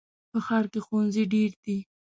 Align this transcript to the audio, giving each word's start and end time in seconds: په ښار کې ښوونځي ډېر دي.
په 0.31 0.37
ښار 0.45 0.65
کې 0.71 0.79
ښوونځي 0.85 1.23
ډېر 1.33 1.51
دي. 1.63 1.77